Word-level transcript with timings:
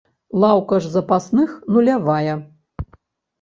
Лаўка 0.43 0.79
ж 0.85 0.89
запасных 0.95 1.53
нулявая. 1.75 2.33